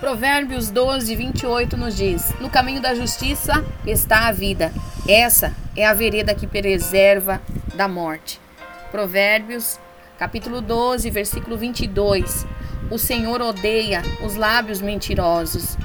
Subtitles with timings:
[0.00, 4.72] Provérbios 12, 28 nos diz: No caminho da justiça está a vida.
[5.08, 7.42] Essa é a vereda que preserva
[7.74, 8.40] da morte.
[8.92, 9.78] Provérbios,
[10.16, 12.46] capítulo 12, versículo 22.
[12.92, 15.76] O Senhor odeia os lábios mentirosos,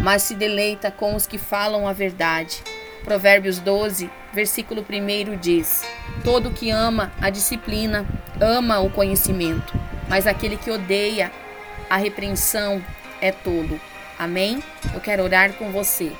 [0.00, 2.62] mas se deleita com os que falam a verdade.
[3.04, 5.84] Provérbios 12, versículo 1 diz:
[6.22, 8.06] Todo que ama a disciplina
[8.40, 9.74] ama o conhecimento,
[10.08, 11.32] mas aquele que odeia
[11.90, 12.82] a repreensão
[13.20, 13.80] é todo.
[14.18, 14.62] Amém?
[14.94, 16.12] Eu quero orar com você.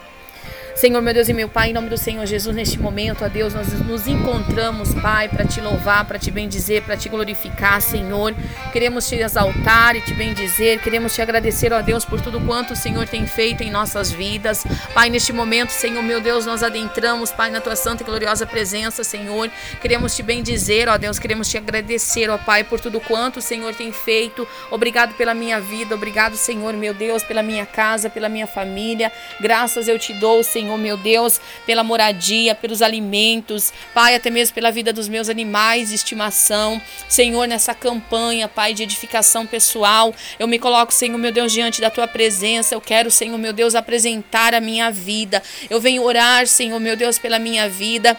[0.77, 3.55] Senhor, meu Deus e meu Pai, em nome do Senhor Jesus, neste momento, ó Deus,
[3.55, 8.35] nós nos encontramos, Pai, para te louvar, para te bendizer, para te glorificar, Senhor.
[8.75, 12.77] Queremos te exaltar e te bendizer, queremos te agradecer, ó Deus, por tudo quanto o
[12.77, 14.67] Senhor tem feito em nossas vidas.
[14.93, 19.03] Pai, neste momento, Senhor, meu Deus, nós adentramos, Pai, na tua santa e gloriosa presença,
[19.03, 19.51] Senhor.
[19.81, 23.75] Queremos te bendizer, ó Deus, queremos te agradecer, ó Pai, por tudo quanto o Senhor
[23.75, 24.47] tem feito.
[24.71, 29.11] Obrigado pela minha vida, obrigado, Senhor, meu Deus, pela minha casa, pela minha família.
[29.41, 34.53] Graças eu te dou, Senhor Senhor, meu Deus, pela moradia, pelos alimentos, Pai, até mesmo
[34.53, 36.83] pela vida dos meus animais de estimação.
[37.09, 41.89] Senhor, nessa campanha, Pai, de edificação pessoal, eu me coloco, Senhor, meu Deus, diante da
[41.89, 42.75] tua presença.
[42.75, 45.41] Eu quero, Senhor, meu Deus, apresentar a minha vida.
[45.71, 48.17] Eu venho orar, Senhor, meu Deus, pela minha vida.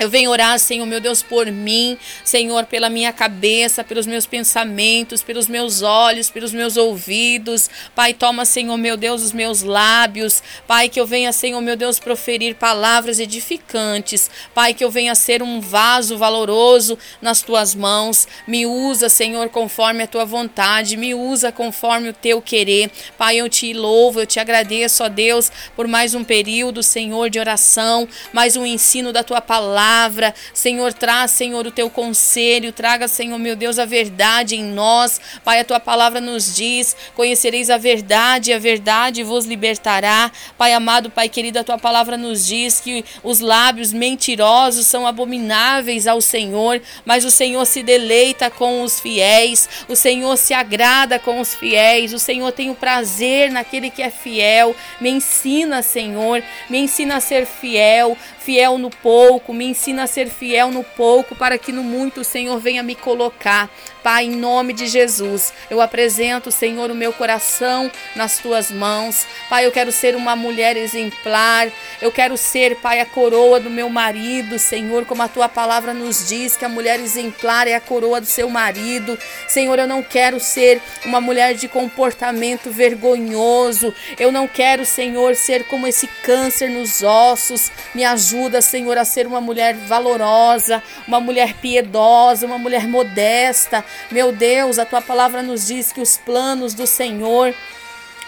[0.00, 5.22] Eu venho orar, Senhor, meu Deus, por mim, Senhor, pela minha cabeça, pelos meus pensamentos,
[5.22, 7.68] pelos meus olhos, pelos meus ouvidos.
[7.94, 10.42] Pai, toma, Senhor, meu Deus, os meus lábios.
[10.66, 14.30] Pai, que eu venha, Senhor, meu Deus, proferir palavras edificantes.
[14.54, 18.26] Pai, que eu venha ser um vaso valoroso nas tuas mãos.
[18.46, 20.96] Me usa, Senhor, conforme a tua vontade.
[20.96, 22.90] Me usa conforme o teu querer.
[23.18, 27.38] Pai, eu te louvo, eu te agradeço, ó Deus, por mais um período, Senhor, de
[27.38, 30.32] oração, mais um ensino da tua palavra palavra.
[30.54, 32.72] Senhor, traz, Senhor, o teu conselho.
[32.72, 35.20] Traga, Senhor, meu Deus, a verdade em nós.
[35.44, 40.30] Pai, a tua palavra nos diz: conhecereis a verdade, e a verdade vos libertará.
[40.56, 46.06] Pai amado, Pai querido, a tua palavra nos diz que os lábios mentirosos são abomináveis
[46.06, 49.68] ao Senhor, mas o Senhor se deleita com os fiéis.
[49.88, 52.12] O Senhor se agrada com os fiéis.
[52.12, 54.74] O Senhor tem o prazer naquele que é fiel.
[55.00, 58.16] Me ensina, Senhor, me ensina a ser fiel
[58.50, 62.24] fiel no pouco, me ensina a ser fiel no pouco, para que no muito o
[62.24, 63.70] Senhor venha me colocar.
[64.02, 69.26] Pai, em nome de Jesus, eu apresento, Senhor, o meu coração nas tuas mãos.
[69.48, 71.70] Pai, eu quero ser uma mulher exemplar.
[72.00, 76.26] Eu quero ser, Pai, a coroa do meu marido, Senhor, como a tua palavra nos
[76.26, 79.18] diz que a mulher exemplar é a coroa do seu marido.
[79.46, 83.94] Senhor, eu não quero ser uma mulher de comportamento vergonhoso.
[84.18, 87.70] Eu não quero, Senhor, ser como esse câncer nos ossos.
[87.94, 93.84] Me ajuda, Senhor, a ser uma mulher valorosa, uma mulher piedosa, uma mulher modesta.
[94.10, 97.54] Meu Deus, a tua palavra nos diz que os planos do Senhor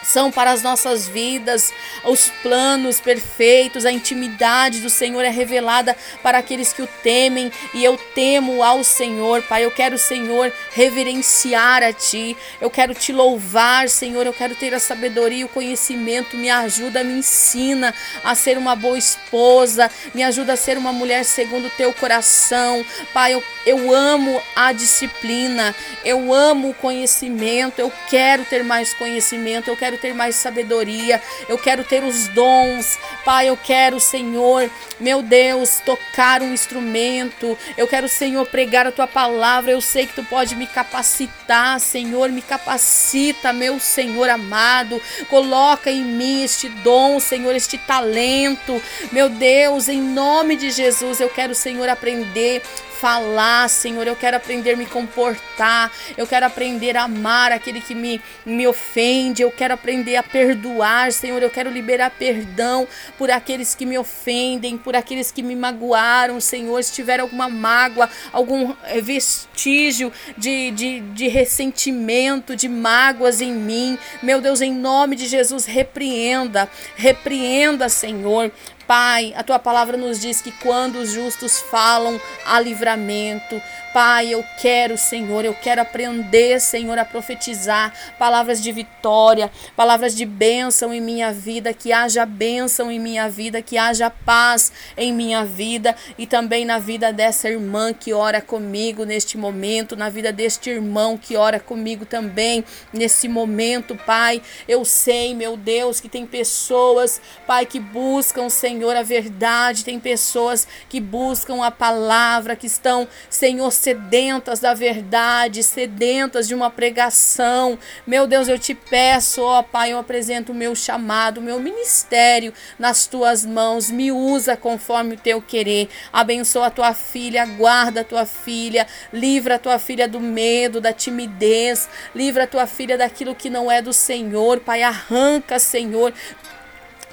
[0.03, 1.73] são para as nossas vidas,
[2.05, 7.85] os planos perfeitos, a intimidade do Senhor é revelada para aqueles que o temem, e
[7.85, 9.65] eu temo ao Senhor, Pai.
[9.65, 14.27] Eu quero, Senhor, reverenciar a Ti, eu quero te louvar, Senhor.
[14.27, 16.37] Eu quero ter a sabedoria o conhecimento.
[16.37, 21.25] Me ajuda, me ensina a ser uma boa esposa, me ajuda a ser uma mulher
[21.25, 23.35] segundo o Teu coração, Pai.
[23.35, 25.75] Eu, eu amo a disciplina,
[26.05, 31.21] eu amo o conhecimento, eu quero ter mais conhecimento, eu quero quero ter mais sabedoria,
[31.49, 32.99] eu quero ter os dons.
[33.25, 37.59] Pai, eu quero, Senhor, meu Deus, tocar um instrumento.
[37.77, 39.73] Eu quero, Senhor, pregar a tua palavra.
[39.73, 45.01] Eu sei que tu pode me capacitar, Senhor, me capacita, meu Senhor amado.
[45.29, 48.81] Coloca em mim este dom, Senhor, este talento.
[49.11, 52.63] Meu Deus, em nome de Jesus, eu quero, Senhor, aprender
[53.03, 54.07] falar, Senhor.
[54.07, 55.91] Eu quero aprender a me comportar.
[56.17, 59.43] Eu quero aprender a amar aquele que me, me ofende.
[59.43, 61.43] Eu quero aprender a perdoar, Senhor.
[61.43, 62.87] Eu quero liberar perdão
[63.19, 66.81] por aqueles que me ofendem, por aqueles que me magoaram, Senhor.
[66.85, 73.99] Se tiver alguma mágoa, algum eh, vestígio de, de, de ressentimento, de mágoas em mim,
[74.23, 78.53] meu Deus, em nome de Jesus, repreenda, repreenda, Senhor.
[78.93, 83.59] Pai, a tua palavra nos diz que quando os justos falam, há livramento.
[83.95, 90.25] Pai, eu quero, Senhor, eu quero aprender, Senhor, a profetizar palavras de vitória, palavras de
[90.25, 95.45] bênção em minha vida, que haja bênção em minha vida, que haja paz em minha
[95.45, 100.71] vida e também na vida dessa irmã que ora comigo neste momento, na vida deste
[100.71, 104.41] irmão que ora comigo também nesse momento, Pai.
[104.67, 108.49] Eu sei, meu Deus, que tem pessoas, Pai, que buscam,
[108.83, 115.63] Senhor, a verdade, tem pessoas que buscam a palavra, que estão, Senhor, sedentas da verdade,
[115.63, 117.79] sedentas de uma pregação.
[118.05, 122.53] Meu Deus, eu te peço, ó Pai, eu apresento o meu chamado, o meu ministério
[122.77, 123.89] nas tuas mãos.
[123.89, 125.89] Me usa conforme o teu querer.
[126.13, 130.93] Abençoa a tua filha, guarda a tua filha, livra a tua filha do medo, da
[130.93, 134.59] timidez, livra a tua filha daquilo que não é do Senhor.
[134.59, 136.13] Pai, arranca, Senhor,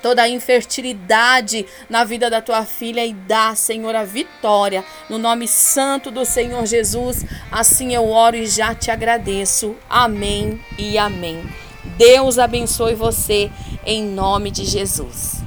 [0.01, 4.83] toda a infertilidade na vida da tua filha e dá, Senhor, a vitória.
[5.09, 9.75] No nome santo do Senhor Jesus, assim eu oro e já te agradeço.
[9.89, 11.43] Amém e amém.
[11.97, 13.51] Deus abençoe você
[13.85, 15.41] em nome de Jesus.